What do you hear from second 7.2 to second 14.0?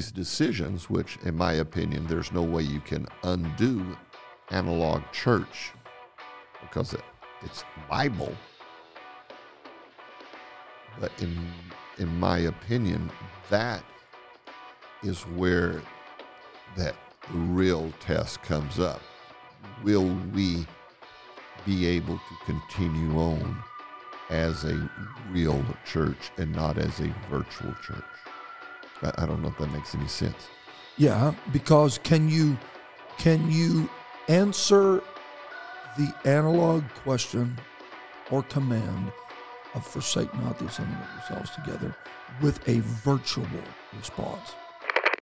it's Bible. But in in my opinion, that